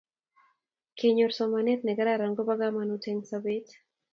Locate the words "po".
2.47-2.53